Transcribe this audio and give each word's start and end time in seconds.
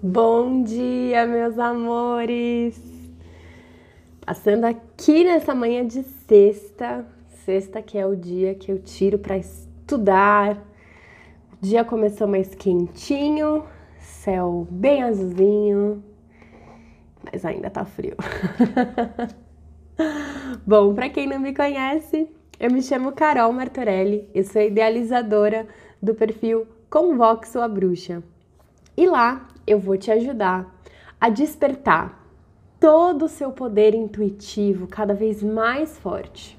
Bom 0.00 0.62
dia, 0.62 1.26
meus 1.26 1.58
amores! 1.58 2.80
Passando 4.24 4.64
aqui 4.64 5.24
nessa 5.24 5.56
manhã 5.56 5.84
de 5.84 6.04
sexta, 6.04 7.04
sexta 7.44 7.82
que 7.82 7.98
é 7.98 8.06
o 8.06 8.14
dia 8.14 8.54
que 8.54 8.70
eu 8.70 8.78
tiro 8.78 9.18
para 9.18 9.36
estudar. 9.36 10.56
O 11.52 11.56
dia 11.60 11.84
começou 11.84 12.28
mais 12.28 12.54
quentinho, 12.54 13.64
céu 13.98 14.68
bem 14.70 15.02
azulzinho, 15.02 16.04
mas 17.24 17.44
ainda 17.44 17.68
tá 17.68 17.84
frio. 17.84 18.14
Bom, 20.64 20.94
para 20.94 21.08
quem 21.08 21.26
não 21.26 21.40
me 21.40 21.52
conhece, 21.52 22.30
eu 22.60 22.70
me 22.70 22.82
chamo 22.82 23.10
Carol 23.10 23.52
Martorelli, 23.52 24.30
eu 24.32 24.44
sou 24.44 24.62
idealizadora 24.62 25.66
do 26.00 26.14
perfil 26.14 26.68
Convoxo 26.88 27.58
a 27.58 27.66
Bruxa. 27.66 28.22
E 28.96 29.04
lá 29.04 29.48
eu 29.68 29.78
vou 29.78 29.96
te 29.96 30.10
ajudar 30.10 30.74
a 31.20 31.28
despertar 31.28 32.24
todo 32.80 33.26
o 33.26 33.28
seu 33.28 33.50
poder 33.50 33.94
intuitivo 33.94 34.86
cada 34.86 35.12
vez 35.12 35.42
mais 35.42 35.98
forte 35.98 36.58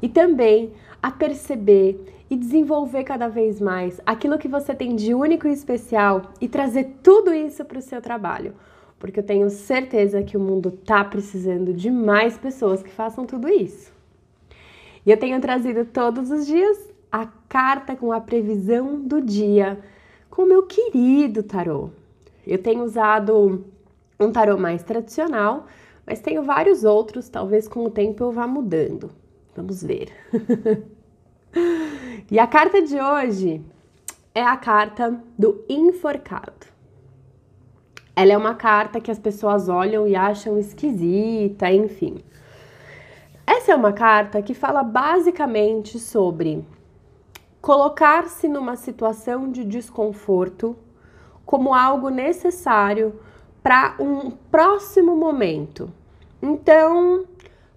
e 0.00 0.08
também 0.08 0.72
a 1.02 1.10
perceber 1.10 1.98
e 2.30 2.36
desenvolver 2.36 3.04
cada 3.04 3.28
vez 3.28 3.60
mais 3.60 4.00
aquilo 4.06 4.38
que 4.38 4.48
você 4.48 4.74
tem 4.74 4.94
de 4.94 5.14
único 5.14 5.46
e 5.46 5.52
especial 5.52 6.32
e 6.40 6.48
trazer 6.48 6.96
tudo 7.02 7.32
isso 7.32 7.64
para 7.64 7.78
o 7.78 7.82
seu 7.82 8.00
trabalho. 8.00 8.54
Porque 8.98 9.20
eu 9.20 9.24
tenho 9.24 9.50
certeza 9.50 10.22
que 10.22 10.36
o 10.36 10.40
mundo 10.40 10.70
está 10.80 11.04
precisando 11.04 11.72
de 11.72 11.90
mais 11.90 12.38
pessoas 12.38 12.82
que 12.82 12.90
façam 12.90 13.26
tudo 13.26 13.48
isso. 13.48 13.92
E 15.04 15.10
eu 15.10 15.16
tenho 15.18 15.40
trazido 15.40 15.84
todos 15.84 16.30
os 16.30 16.46
dias 16.46 16.90
a 17.12 17.26
carta 17.48 17.94
com 17.94 18.12
a 18.12 18.20
previsão 18.20 19.00
do 19.00 19.20
dia 19.20 19.78
com 20.30 20.42
o 20.42 20.46
meu 20.46 20.62
querido 20.64 21.42
tarô. 21.42 21.90
Eu 22.46 22.58
tenho 22.58 22.82
usado 22.82 23.64
um 24.18 24.30
tarô 24.30 24.56
mais 24.56 24.82
tradicional, 24.82 25.66
mas 26.06 26.20
tenho 26.20 26.42
vários 26.42 26.84
outros, 26.84 27.28
talvez 27.28 27.66
com 27.66 27.84
o 27.84 27.90
tempo 27.90 28.22
eu 28.22 28.32
vá 28.32 28.46
mudando. 28.46 29.10
Vamos 29.56 29.82
ver. 29.82 30.08
e 32.30 32.38
a 32.38 32.46
carta 32.46 32.82
de 32.82 33.00
hoje 33.00 33.62
é 34.34 34.42
a 34.42 34.56
carta 34.56 35.20
do 35.38 35.64
enforcado. 35.68 36.66
Ela 38.16 38.32
é 38.32 38.36
uma 38.36 38.54
carta 38.54 39.00
que 39.00 39.10
as 39.10 39.18
pessoas 39.18 39.68
olham 39.68 40.06
e 40.06 40.14
acham 40.14 40.58
esquisita, 40.58 41.70
enfim. 41.70 42.18
Essa 43.46 43.72
é 43.72 43.74
uma 43.74 43.92
carta 43.92 44.40
que 44.40 44.54
fala 44.54 44.82
basicamente 44.82 45.98
sobre 45.98 46.64
colocar-se 47.60 48.46
numa 48.46 48.76
situação 48.76 49.50
de 49.50 49.64
desconforto 49.64 50.76
como 51.44 51.74
algo 51.74 52.08
necessário 52.08 53.18
para 53.62 53.96
um 53.98 54.30
próximo 54.30 55.16
momento. 55.16 55.90
Então, 56.42 57.24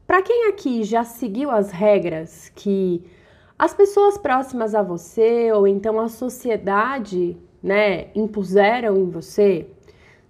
para 0.05 0.21
quem 0.21 0.47
aqui 0.49 0.83
já 0.83 1.03
seguiu 1.03 1.49
as 1.49 1.71
regras 1.71 2.51
que 2.55 3.03
as 3.57 3.73
pessoas 3.73 4.17
próximas 4.17 4.75
a 4.75 4.81
você 4.81 5.51
ou 5.51 5.67
então 5.67 5.99
a 5.99 6.07
sociedade, 6.07 7.37
né, 7.63 8.07
impuseram 8.13 8.97
em 8.97 9.09
você, 9.09 9.67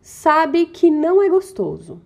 sabe 0.01 0.67
que 0.67 0.89
não 0.89 1.22
é 1.22 1.27
gostoso. 1.27 1.99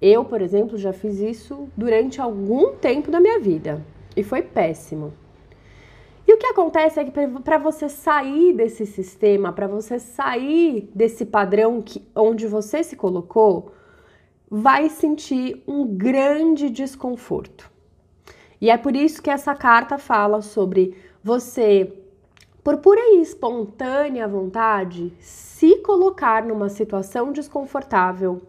Eu, 0.00 0.24
por 0.24 0.42
exemplo, 0.42 0.76
já 0.76 0.92
fiz 0.92 1.18
isso 1.18 1.68
durante 1.76 2.20
algum 2.20 2.72
tempo 2.72 3.10
da 3.10 3.20
minha 3.20 3.38
vida 3.38 3.84
e 4.16 4.22
foi 4.22 4.42
péssimo. 4.42 5.12
Que 6.40 6.46
acontece 6.46 6.98
é 6.98 7.04
que 7.04 7.12
para 7.44 7.58
você 7.58 7.86
sair 7.86 8.54
desse 8.54 8.86
sistema, 8.86 9.52
para 9.52 9.68
você 9.68 9.98
sair 9.98 10.90
desse 10.94 11.26
padrão 11.26 11.82
que, 11.82 12.02
onde 12.16 12.46
você 12.46 12.82
se 12.82 12.96
colocou, 12.96 13.72
vai 14.50 14.88
sentir 14.88 15.62
um 15.68 15.86
grande 15.86 16.70
desconforto. 16.70 17.70
E 18.58 18.70
é 18.70 18.78
por 18.78 18.96
isso 18.96 19.22
que 19.22 19.28
essa 19.28 19.54
carta 19.54 19.98
fala 19.98 20.40
sobre 20.40 20.96
você, 21.22 21.92
por 22.64 22.78
pura 22.78 23.00
e 23.00 23.20
espontânea 23.20 24.26
vontade, 24.26 25.12
se 25.20 25.76
colocar 25.82 26.42
numa 26.42 26.70
situação 26.70 27.32
desconfortável 27.32 28.40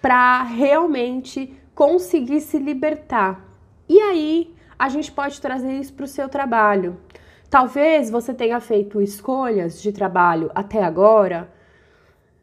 para 0.00 0.44
realmente 0.44 1.52
conseguir 1.74 2.40
se 2.40 2.58
libertar. 2.58 3.44
E 3.88 4.00
aí 4.00 4.54
a 4.78 4.88
gente 4.88 5.10
pode 5.10 5.40
trazer 5.40 5.72
isso 5.72 5.92
para 5.94 6.04
o 6.04 6.08
seu 6.08 6.28
trabalho. 6.28 6.96
Talvez 7.54 8.10
você 8.10 8.34
tenha 8.34 8.58
feito 8.58 9.00
escolhas 9.00 9.80
de 9.80 9.92
trabalho 9.92 10.50
até 10.56 10.82
agora 10.82 11.48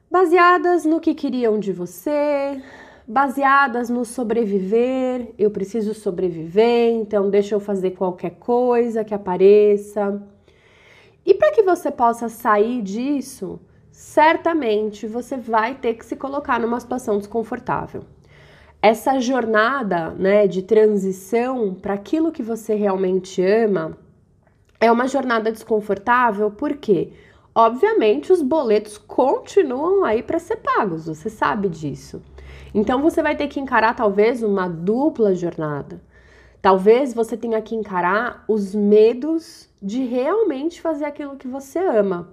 baseadas 0.09 0.85
no 0.85 1.01
que 1.01 1.13
queriam 1.13 1.59
de 1.59 1.73
você, 1.73 2.61
baseadas 3.05 3.89
no 3.89 4.05
sobreviver. 4.05 5.33
Eu 5.37 5.51
preciso 5.51 5.93
sobreviver, 5.93 6.93
então 6.93 7.29
deixa 7.29 7.53
eu 7.53 7.59
fazer 7.59 7.91
qualquer 7.91 8.37
coisa 8.39 9.03
que 9.03 9.13
apareça. 9.13 10.23
E 11.25 11.33
para 11.33 11.51
que 11.51 11.61
você 11.61 11.91
possa 11.91 12.29
sair 12.29 12.81
disso, 12.81 13.59
certamente 13.91 15.05
você 15.07 15.35
vai 15.35 15.75
ter 15.75 15.95
que 15.95 16.05
se 16.05 16.15
colocar 16.15 16.57
numa 16.57 16.79
situação 16.79 17.17
desconfortável 17.17 18.05
essa 18.81 19.19
jornada 19.19 20.11
né, 20.11 20.47
de 20.47 20.63
transição 20.63 21.73
para 21.73 21.95
aquilo 21.95 22.31
que 22.31 22.41
você 22.41 22.75
realmente 22.75 23.43
ama 23.43 23.97
é 24.81 24.91
uma 24.91 25.07
jornada 25.07 25.51
desconfortável 25.51 26.49
porque, 26.49 27.13
obviamente, 27.53 28.33
os 28.33 28.41
boletos 28.41 28.97
continuam 28.97 30.03
aí 30.03 30.23
para 30.23 30.39
ser 30.39 30.57
pagos, 30.57 31.05
você 31.05 31.29
sabe 31.29 31.69
disso. 31.69 32.19
Então 32.73 33.01
você 33.01 33.21
vai 33.21 33.35
ter 33.35 33.47
que 33.47 33.59
encarar 33.59 33.95
talvez 33.95 34.41
uma 34.41 34.67
dupla 34.67 35.35
jornada. 35.35 36.01
Talvez 36.61 37.13
você 37.13 37.37
tenha 37.37 37.61
que 37.61 37.75
encarar 37.75 38.43
os 38.47 38.73
medos 38.73 39.69
de 39.81 40.03
realmente 40.03 40.81
fazer 40.81 41.05
aquilo 41.05 41.35
que 41.35 41.47
você 41.47 41.79
ama. 41.79 42.29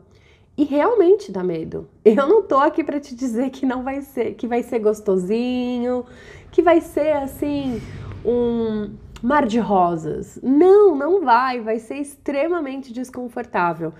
E 0.56 0.64
realmente 0.64 1.30
dá 1.30 1.42
medo. 1.42 1.88
Eu 2.04 2.26
não 2.26 2.42
tô 2.42 2.56
aqui 2.56 2.82
para 2.82 2.98
te 2.98 3.14
dizer 3.14 3.50
que 3.50 3.66
não 3.66 3.82
vai 3.82 4.00
ser, 4.00 4.34
que 4.34 4.46
vai 4.46 4.62
ser 4.62 4.78
gostosinho, 4.78 6.04
que 6.50 6.62
vai 6.62 6.80
ser 6.80 7.12
assim 7.12 7.80
um 8.24 8.90
mar 9.22 9.46
de 9.46 9.58
rosas. 9.58 10.38
Não, 10.42 10.94
não 10.94 11.24
vai, 11.24 11.60
vai 11.60 11.78
ser 11.78 11.96
extremamente 11.96 12.92
desconfortável. 12.92 13.92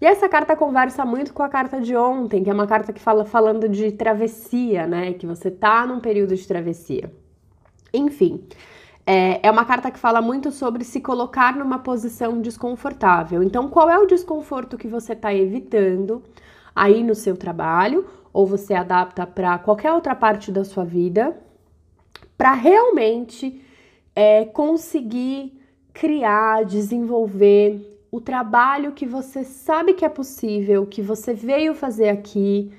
E 0.00 0.06
essa 0.06 0.28
carta 0.28 0.56
conversa 0.56 1.04
muito 1.04 1.32
com 1.32 1.42
a 1.42 1.48
carta 1.48 1.80
de 1.80 1.96
ontem, 1.96 2.42
que 2.42 2.50
é 2.50 2.52
uma 2.52 2.66
carta 2.66 2.92
que 2.92 3.00
fala 3.00 3.24
falando 3.24 3.68
de 3.68 3.92
travessia, 3.92 4.86
né? 4.86 5.12
Que 5.12 5.26
você 5.26 5.50
tá 5.50 5.86
num 5.86 6.00
período 6.00 6.34
de 6.34 6.46
travessia. 6.46 7.12
Enfim, 7.92 8.44
é, 9.06 9.46
é 9.46 9.50
uma 9.50 9.64
carta 9.64 9.90
que 9.90 9.98
fala 9.98 10.22
muito 10.22 10.50
sobre 10.50 10.84
se 10.84 11.00
colocar 11.00 11.56
numa 11.56 11.78
posição 11.78 12.40
desconfortável. 12.40 13.42
Então, 13.42 13.68
qual 13.68 13.90
é 13.90 13.98
o 13.98 14.06
desconforto 14.06 14.78
que 14.78 14.88
você 14.88 15.12
está 15.12 15.34
evitando 15.34 16.22
aí 16.74 17.02
no 17.02 17.14
seu 17.14 17.36
trabalho? 17.36 18.06
Ou 18.32 18.46
você 18.46 18.72
adapta 18.72 19.26
para 19.26 19.58
qualquer 19.58 19.92
outra 19.92 20.14
parte 20.14 20.50
da 20.50 20.64
sua 20.64 20.84
vida, 20.84 21.36
para 22.38 22.54
realmente 22.54 23.62
é, 24.14 24.44
conseguir 24.44 25.58
criar, 25.92 26.64
desenvolver 26.64 27.88
o 28.10 28.20
trabalho 28.20 28.92
que 28.92 29.06
você 29.06 29.42
sabe 29.42 29.94
que 29.94 30.04
é 30.04 30.08
possível, 30.08 30.86
que 30.86 31.00
você 31.00 31.32
veio 31.32 31.74
fazer 31.74 32.10
aqui, 32.10 32.70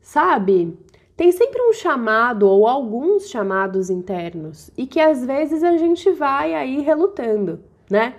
sabe? 0.00 0.76
Tem 1.16 1.32
sempre 1.32 1.62
um 1.62 1.72
chamado 1.72 2.48
ou 2.48 2.66
alguns 2.66 3.28
chamados 3.28 3.88
internos 3.88 4.70
e 4.76 4.86
que 4.86 5.00
às 5.00 5.24
vezes 5.24 5.62
a 5.62 5.76
gente 5.76 6.10
vai 6.12 6.54
aí 6.54 6.80
relutando, 6.80 7.60
né? 7.90 8.14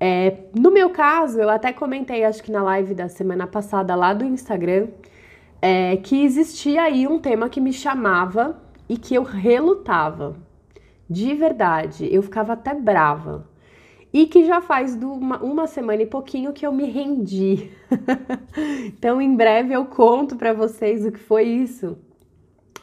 É, 0.00 0.38
no 0.58 0.70
meu 0.70 0.90
caso, 0.90 1.40
eu 1.40 1.48
até 1.48 1.72
comentei, 1.72 2.24
acho 2.24 2.42
que 2.42 2.50
na 2.50 2.62
live 2.62 2.92
da 2.94 3.08
semana 3.08 3.46
passada 3.46 3.94
lá 3.94 4.12
do 4.12 4.24
Instagram, 4.24 4.88
é, 5.60 5.96
que 5.96 6.24
existia 6.24 6.82
aí 6.82 7.06
um 7.06 7.20
tema 7.20 7.48
que 7.48 7.60
me 7.60 7.72
chamava 7.72 8.60
e 8.88 8.98
que 8.98 9.14
eu 9.14 9.22
relutava. 9.22 10.36
De 11.12 11.34
verdade, 11.34 12.08
eu 12.10 12.22
ficava 12.22 12.54
até 12.54 12.74
brava. 12.74 13.46
E 14.10 14.26
que 14.26 14.46
já 14.46 14.62
faz 14.62 14.94
uma, 14.94 15.42
uma 15.42 15.66
semana 15.66 16.02
e 16.02 16.06
pouquinho 16.06 16.54
que 16.54 16.66
eu 16.66 16.72
me 16.72 16.84
rendi. 16.84 17.70
então, 18.86 19.20
em 19.20 19.36
breve 19.36 19.74
eu 19.74 19.84
conto 19.84 20.36
para 20.36 20.54
vocês 20.54 21.04
o 21.04 21.12
que 21.12 21.18
foi 21.18 21.44
isso. 21.44 21.98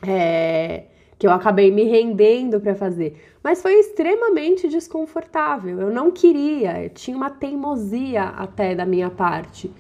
É, 0.05 0.85
que 1.17 1.25
eu 1.25 1.31
acabei 1.31 1.71
me 1.71 1.85
rendendo 1.85 2.59
para 2.59 2.75
fazer. 2.75 3.19
Mas 3.43 3.63
foi 3.63 3.73
extremamente 3.79 4.67
desconfortável. 4.67 5.81
Eu 5.81 5.89
não 5.89 6.11
queria, 6.11 6.83
eu 6.83 6.89
tinha 6.91 7.17
uma 7.17 7.31
teimosia 7.31 8.23
até 8.23 8.75
da 8.75 8.85
minha 8.85 9.09
parte. 9.09 9.71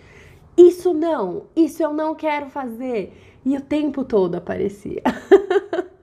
Isso 0.57 0.91
não, 0.91 1.43
isso 1.55 1.83
eu 1.83 1.93
não 1.93 2.15
quero 2.15 2.49
fazer. 2.49 3.13
E 3.45 3.55
o 3.55 3.61
tempo 3.61 4.03
todo 4.03 4.35
aparecia. 4.35 5.03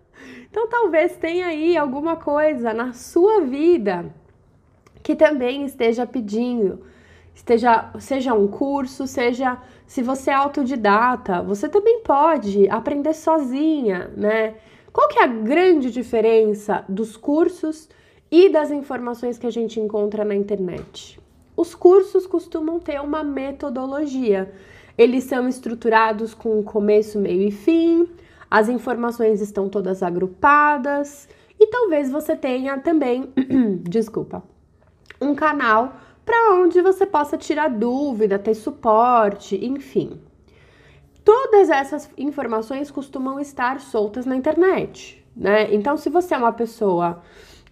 Então 0.57 0.69
talvez 0.69 1.15
tenha 1.19 1.49
aí 1.49 1.77
alguma 1.77 2.17
coisa 2.17 2.73
na 2.73 2.95
sua 2.95 3.43
vida 3.43 4.07
que 5.03 5.15
também 5.15 5.67
esteja 5.67 6.07
pedindo, 6.07 6.81
Esteja, 7.35 7.91
seja 8.01 8.33
um 8.33 8.49
curso, 8.49 9.07
seja 9.07 9.61
se 9.87 10.03
você 10.03 10.31
é 10.31 10.33
autodidata, 10.35 11.43
você 11.43 11.69
também 11.69 12.01
pode 12.01 12.67
aprender 12.71 13.13
sozinha, 13.13 14.11
né? 14.17 14.55
Qual 14.91 15.07
que 15.09 15.19
é 15.19 15.25
a 15.25 15.27
grande 15.27 15.91
diferença 15.91 16.83
dos 16.89 17.19
cursos 17.19 17.87
e 18.31 18.49
das 18.49 18.71
informações 18.71 19.37
que 19.37 19.47
a 19.47 19.53
gente 19.53 19.79
encontra 19.79 20.25
na 20.25 20.35
internet? 20.35 21.21
Os 21.55 21.75
cursos 21.75 22.27
costumam 22.27 22.81
ter 22.81 22.99
uma 23.03 23.23
metodologia. 23.23 24.51
Eles 24.97 25.25
são 25.25 25.47
estruturados 25.47 26.33
com 26.33 26.63
começo, 26.63 27.19
meio 27.19 27.43
e 27.43 27.51
fim, 27.51 28.09
as 28.51 28.69
informações 28.69 29.41
estão 29.41 29.69
todas 29.69 30.03
agrupadas 30.03 31.29
e 31.59 31.67
talvez 31.67 32.11
você 32.11 32.37
tenha 32.37 32.79
também, 32.79 33.33
desculpa, 33.83 34.43
um 35.21 35.35
canal 35.35 35.95
para 36.25 36.55
onde 36.55 36.83
você 36.83 37.07
possa 37.07 37.37
tirar 37.37 37.69
dúvida, 37.69 38.39
ter 38.39 38.55
suporte, 38.55 39.65
enfim. 39.65 40.21
Todas 41.25 41.71
essas 41.71 42.11
informações 42.17 42.91
costumam 42.91 43.41
estar 43.41 43.81
soltas 43.81 44.27
na 44.27 44.37
internet, 44.37 45.25
né? 45.37 45.73
Então, 45.75 45.97
se 45.97 46.11
você 46.11 46.35
é 46.35 46.39
uma 46.39 46.53
pessoa 46.53 47.23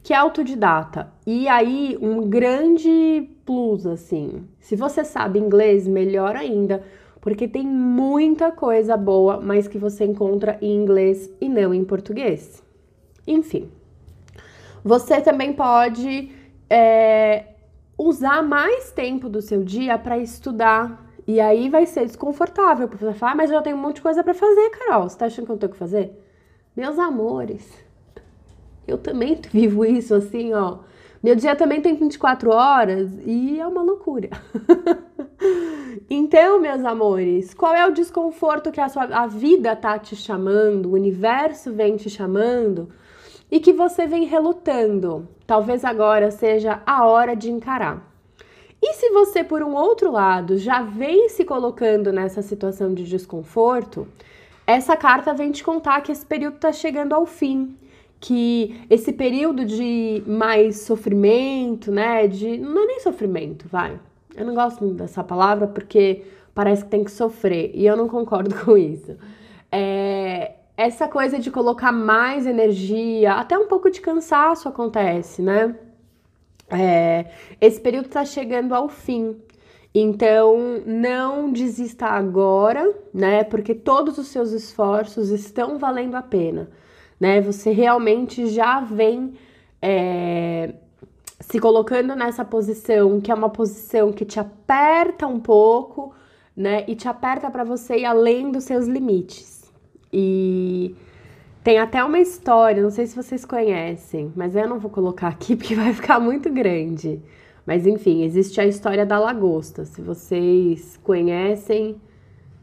que 0.03 0.13
é 0.13 0.17
autodidata 0.17 1.13
e 1.27 1.49
aí 1.49 1.97
um 2.01 2.29
grande 2.29 3.29
plus 3.45 3.87
assim, 3.87 4.47
se 4.61 4.77
você 4.77 5.05
sabe 5.05 5.39
inglês, 5.39 5.89
melhor 5.89 6.37
ainda, 6.37 6.85
porque 7.25 7.49
tem 7.49 7.67
muita 7.67 8.53
coisa 8.53 8.99
boa, 8.99 9.41
mas 9.41 9.67
que 9.67 9.79
você 9.79 10.05
encontra 10.05 10.59
em 10.61 10.77
inglês 10.77 11.33
e 11.41 11.49
não 11.49 11.73
em 11.73 11.83
português. 11.83 12.63
Enfim, 13.27 13.71
você 14.85 15.23
também 15.23 15.55
pode 15.55 16.31
é, 16.69 17.47
usar 17.97 18.43
mais 18.43 18.93
tempo 18.93 19.27
do 19.27 19.41
seu 19.41 19.65
dia 19.65 19.97
para 19.97 20.19
estudar 20.19 21.03
e 21.27 21.41
aí 21.41 21.71
vai 21.71 21.87
ser 21.87 22.05
desconfortável, 22.05 22.89
porque 22.89 23.03
você 23.03 23.15
fala, 23.15 23.33
ah, 23.33 23.37
mas 23.37 23.51
eu 23.51 23.57
já 23.57 23.63
tenho 23.63 23.79
um 23.79 23.81
monte 23.81 23.97
de 23.97 24.03
coisa 24.03 24.23
para 24.23 24.35
fazer, 24.35 24.69
Carol. 24.69 25.09
Você 25.09 25.17
tá 25.17 25.25
achando 25.25 25.47
que 25.47 25.53
eu 25.53 25.57
tenho 25.57 25.73
que 25.73 25.79
fazer? 25.79 26.13
Meus 26.77 26.99
amores, 26.99 27.67
eu 28.87 28.99
também 28.99 29.41
vivo 29.51 29.83
isso 29.87 30.15
assim, 30.15 30.53
ó. 30.53 30.81
Meu 31.23 31.35
dia 31.35 31.57
também 31.57 31.81
tem 31.81 31.97
24 31.97 32.51
horas 32.51 33.11
e 33.25 33.59
é 33.59 33.67
uma 33.67 33.81
loucura. 33.81 34.29
então, 36.09 36.61
meus 36.61 36.85
amores, 36.85 37.55
qual 37.55 37.75
é 37.75 37.87
o 37.87 37.93
desconforto 37.93 38.73
que 38.73 38.81
a 38.81 38.89
sua 38.89 39.05
a 39.05 39.27
vida 39.27 39.75
tá 39.77 39.99
te 39.99 40.17
chamando, 40.17 40.91
o 40.91 40.95
universo 40.95 41.73
vem 41.73 41.97
te 41.97 42.09
chamando 42.09 42.89
e 43.51 43.61
que 43.61 43.73
você 43.73 44.07
vem 44.07 44.25
relutando? 44.25 45.29
Talvez 45.47 45.85
agora 45.85 46.31
seja 46.31 46.83
a 46.87 47.07
hora 47.07 47.35
de 47.35 47.51
encarar. 47.51 48.13
E 48.83 48.95
se 48.95 49.11
você, 49.11 49.43
por 49.43 49.63
um 49.63 49.75
outro 49.75 50.11
lado, 50.11 50.59
já 50.59 50.83
vem 50.83 51.29
se 51.29 51.45
colocando 51.45 52.13
nessa 52.13 52.43
situação 52.43 52.93
de 52.93 53.05
desconforto, 53.05 54.07
essa 54.67 54.97
carta 54.97 55.33
vem 55.33 55.51
te 55.51 55.65
contar 55.65 56.01
que 56.03 56.13
esse 56.13 56.25
período 56.25 56.57
está 56.57 56.73
chegando 56.73 57.15
ao 57.15 57.25
fim, 57.25 57.77
que 58.21 58.83
esse 58.91 59.13
período 59.13 59.65
de 59.65 60.23
mais 60.27 60.81
sofrimento, 60.81 61.91
né, 61.91 62.27
de 62.27 62.59
não 62.59 62.85
é 62.85 62.87
nem 62.87 63.01
sofrimento, 63.01 63.67
vai. 63.69 63.99
Eu 64.37 64.45
não 64.45 64.55
gosto 64.55 64.83
muito 64.85 64.97
dessa 64.97 65.23
palavra 65.23 65.67
porque 65.67 66.25
parece 66.55 66.85
que 66.85 66.91
tem 66.91 67.05
que 67.05 67.11
sofrer 67.11 67.71
e 67.75 67.87
eu 67.87 67.97
não 67.97 68.09
concordo 68.09 68.55
com 68.65 68.77
isso. 68.77 69.17
É, 69.71 70.55
essa 70.77 71.09
coisa 71.09 71.39
de 71.39 71.51
colocar 71.51 71.93
mais 71.93 72.47
energia, 72.47 73.35
até 73.35 73.57
um 73.59 73.67
pouco 73.67 73.91
de 73.91 74.01
cansaço 74.01 74.69
acontece, 74.69 75.43
né? 75.43 75.77
É, 76.69 77.27
esse 77.61 77.81
período 77.81 78.07
está 78.07 78.25
chegando 78.25 78.75
ao 78.75 78.89
fim. 78.89 79.37
Então, 79.95 80.83
não 80.85 81.53
desista 81.53 82.07
agora, 82.07 82.93
né? 83.13 83.45
Porque 83.45 83.75
todos 83.75 84.19
os 84.19 84.27
seus 84.27 84.51
esforços 84.51 85.31
estão 85.31 85.79
valendo 85.79 86.17
a 86.17 86.23
pena, 86.23 86.69
né? 87.21 87.41
Você 87.41 87.71
realmente 87.71 88.47
já 88.49 88.81
vem 88.81 89.35
é, 89.81 90.75
se 91.49 91.61
colocando 91.61 92.17
nessa 92.17 92.45
posição, 92.45 93.21
que 93.21 93.31
é 93.31 93.35
uma 93.35 93.51
posição 93.51 94.13
que 94.13 94.25
te 94.25 94.41
aperta 94.41 95.27
um 95.27 95.39
pouco, 95.39 96.15
né? 96.57 96.85
E 96.89 96.95
te 96.95 97.07
aperta 97.07 97.51
para 97.51 97.63
você 97.65 97.99
ir 97.99 98.05
além 98.07 98.51
dos 98.51 98.65
seus 98.65 98.87
limites. 98.87 99.71
E 100.13 100.95
tem 101.63 101.79
até 101.79 102.03
uma 102.03 102.19
história, 102.19 102.83
não 102.83 102.91
sei 102.91 103.07
se 103.07 103.15
vocês 103.15 103.45
conhecem, 103.45 104.33
mas 104.35 104.57
eu 104.57 104.67
não 104.67 104.79
vou 104.79 104.91
colocar 104.91 105.29
aqui 105.29 105.55
porque 105.57 105.75
vai 105.75 105.93
ficar 105.93 106.19
muito 106.19 106.51
grande. 106.51 107.21
Mas 107.67 107.87
enfim, 107.87 108.25
existe 108.25 108.61
a 108.61 108.67
história 108.67 109.05
da 109.05 109.19
lagosta. 109.19 109.85
Se 109.85 110.01
vocês 110.01 110.99
conhecem, 111.03 112.01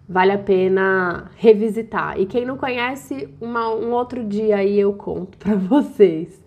vale 0.09 0.31
a 0.31 0.39
pena 0.39 1.29
revisitar. 1.35 2.19
E 2.19 2.25
quem 2.25 2.45
não 2.45 2.57
conhece, 2.57 3.29
uma, 3.39 3.73
um 3.73 3.91
outro 3.91 4.23
dia 4.23 4.57
aí 4.57 4.79
eu 4.79 4.93
conto 4.93 5.37
para 5.37 5.55
vocês. 5.69 6.41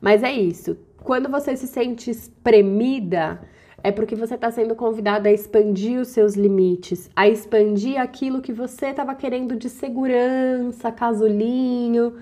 Mas 0.00 0.22
é 0.22 0.32
isso. 0.32 0.76
Quando 1.02 1.30
você 1.30 1.56
se 1.56 1.66
sente 1.66 2.10
espremida, 2.10 3.40
é 3.82 3.90
porque 3.90 4.14
você 4.14 4.34
está 4.34 4.50
sendo 4.50 4.74
convidada 4.74 5.28
a 5.28 5.32
expandir 5.32 5.98
os 5.98 6.08
seus 6.08 6.34
limites, 6.34 7.08
a 7.16 7.26
expandir 7.26 7.98
aquilo 7.98 8.42
que 8.42 8.52
você 8.52 8.86
estava 8.86 9.14
querendo 9.14 9.56
de 9.56 9.70
segurança, 9.70 10.92
casulinho. 10.92 12.14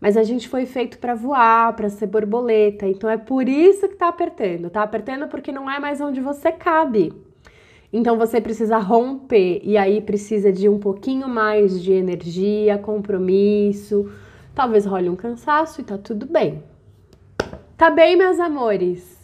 Mas 0.00 0.16
a 0.16 0.22
gente 0.22 0.48
foi 0.48 0.66
feito 0.66 0.98
para 0.98 1.14
voar, 1.14 1.74
para 1.74 1.88
ser 1.88 2.06
borboleta. 2.06 2.86
Então 2.86 3.08
é 3.08 3.16
por 3.16 3.48
isso 3.48 3.88
que 3.88 3.94
está 3.94 4.08
apertando. 4.08 4.70
Tá 4.70 4.82
apertando 4.82 5.26
porque 5.28 5.50
não 5.50 5.68
é 5.68 5.80
mais 5.80 6.00
onde 6.00 6.20
você 6.20 6.52
cabe. 6.52 7.12
Então 7.90 8.18
você 8.18 8.40
precisa 8.40 8.76
romper 8.78 9.60
e 9.64 9.78
aí 9.78 10.02
precisa 10.02 10.52
de 10.52 10.68
um 10.68 10.78
pouquinho 10.78 11.26
mais 11.26 11.82
de 11.82 11.92
energia, 11.92 12.76
compromisso. 12.76 14.12
Talvez 14.54 14.84
role 14.84 15.08
um 15.08 15.16
cansaço 15.16 15.80
e 15.80 15.84
tá 15.84 15.96
tudo 15.96 16.26
bem. 16.26 16.62
Tá 17.78 17.90
bem, 17.90 18.16
meus 18.16 18.40
amores? 18.40 19.16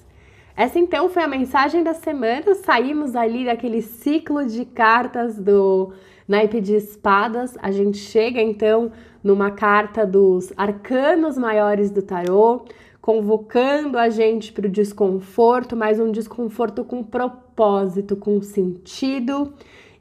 Essa 0.57 0.79
então 0.79 1.09
foi 1.09 1.25
a 1.25 1.27
mensagem 1.27 1.83
da 1.83 1.93
semana. 1.93 2.55
Saímos 2.55 3.17
ali 3.17 3.45
daquele 3.45 3.83
ciclo 3.83 4.47
de 4.47 4.65
cartas 4.65 5.37
do 5.37 5.93
naipe 6.29 6.61
de 6.61 6.77
espadas. 6.77 7.59
A 7.61 7.73
gente 7.73 7.99
chega 7.99 8.41
então 8.41 8.93
numa 9.25 9.51
carta 9.51 10.07
dos 10.07 10.53
arcanos 10.57 11.37
maiores 11.37 11.91
do 11.91 12.01
tarô, 12.01 12.65
convocando 13.01 13.99
a 13.99 14.09
gente 14.09 14.53
para 14.53 14.69
o 14.69 14.71
desconforto, 14.71 15.75
mas 15.75 15.99
um 15.99 16.13
desconforto 16.13 16.85
com 16.85 17.03
propósito, 17.03 18.15
com 18.15 18.41
sentido 18.41 19.53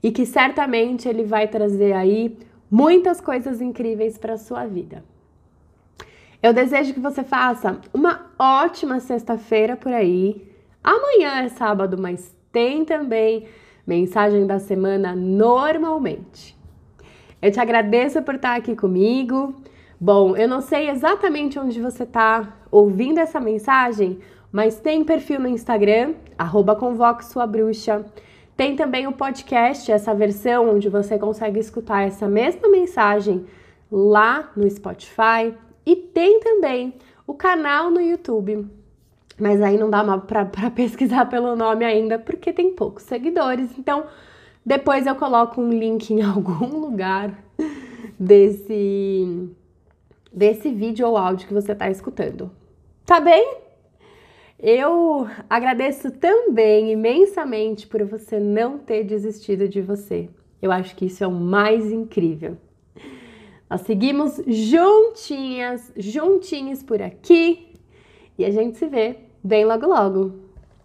e 0.03 0.11
que 0.11 0.27
certamente 0.27 1.09
ele 1.09 1.23
vai 1.23 1.47
trazer 1.47 1.93
aí 1.93 2.37
muitas 2.69 3.19
coisas 3.19 3.61
incríveis 3.61 4.15
para 4.19 4.37
sua 4.37 4.67
vida. 4.67 5.03
Eu 6.43 6.51
desejo 6.51 6.93
que 6.93 6.99
você 6.99 7.23
faça 7.23 7.79
uma 7.93 8.29
ótima 8.37 8.99
sexta-feira 8.99 9.77
por 9.77 9.93
aí. 9.93 10.45
Amanhã 10.83 11.41
é 11.41 11.47
sábado, 11.47 11.97
mas 11.97 12.35
tem 12.51 12.83
também 12.83 13.47
mensagem 13.87 14.45
da 14.45 14.59
semana 14.59 15.15
normalmente. 15.15 16.53
Eu 17.41 17.49
te 17.49 17.61
agradeço 17.61 18.21
por 18.23 18.35
estar 18.35 18.57
aqui 18.57 18.75
comigo. 18.75 19.55
Bom, 19.97 20.35
eu 20.35 20.49
não 20.49 20.59
sei 20.59 20.89
exatamente 20.89 21.57
onde 21.57 21.79
você 21.79 22.03
está 22.03 22.57
ouvindo 22.69 23.19
essa 23.19 23.39
mensagem, 23.39 24.19
mas 24.51 24.77
tem 24.81 25.01
perfil 25.05 25.39
no 25.39 25.47
Instagram, 25.47 26.13
arroba 26.37 26.77
Sua 27.21 27.47
Bruxa. 27.47 28.05
Tem 28.57 28.75
também 28.75 29.07
o 29.07 29.13
podcast, 29.13 29.89
essa 29.89 30.13
versão 30.13 30.75
onde 30.75 30.89
você 30.89 31.17
consegue 31.17 31.61
escutar 31.61 32.01
essa 32.01 32.27
mesma 32.27 32.67
mensagem 32.67 33.45
lá 33.89 34.51
no 34.57 34.69
Spotify, 34.69 35.53
e 35.85 35.95
tem 35.95 36.39
também 36.39 36.93
o 37.25 37.33
canal 37.33 37.89
no 37.89 38.01
YouTube. 38.01 38.65
Mas 39.39 39.61
aí 39.61 39.77
não 39.77 39.89
dá 39.89 40.17
para 40.17 40.45
pesquisar 40.71 41.25
pelo 41.25 41.55
nome 41.55 41.85
ainda, 41.85 42.19
porque 42.19 42.53
tem 42.53 42.73
poucos 42.73 43.03
seguidores. 43.03 43.77
Então, 43.77 44.05
depois 44.65 45.05
eu 45.05 45.15
coloco 45.15 45.61
um 45.61 45.69
link 45.69 46.11
em 46.11 46.21
algum 46.23 46.79
lugar 46.79 47.43
desse, 48.19 49.49
desse 50.31 50.71
vídeo 50.71 51.07
ou 51.07 51.17
áudio 51.17 51.47
que 51.47 51.53
você 51.53 51.71
está 51.73 51.89
escutando. 51.89 52.51
Tá 53.05 53.19
bem? 53.19 53.57
Eu 54.59 55.27
agradeço 55.49 56.09
também 56.11 56.93
imensamente 56.93 57.85
por 57.85 58.05
você 58.05 58.39
não 58.39 58.77
ter 58.77 59.03
desistido 59.03 59.67
de 59.67 59.81
você. 59.81 60.29
Eu 60.61 60.71
acho 60.71 60.95
que 60.95 61.05
isso 61.05 61.21
é 61.21 61.27
o 61.27 61.31
mais 61.31 61.91
incrível. 61.91 62.57
Nós 63.73 63.81
seguimos 63.81 64.39
juntinhas, 64.45 65.91
juntinhos 65.97 66.83
por 66.83 67.01
aqui 67.01 67.73
e 68.37 68.45
a 68.45 68.51
gente 68.51 68.77
se 68.77 68.85
vê 68.85 69.15
bem 69.43 69.65
logo 69.65 69.87
logo. 69.87 70.31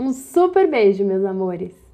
Um 0.00 0.11
super 0.11 0.66
beijo, 0.71 1.04
meus 1.04 1.23
amores! 1.23 1.88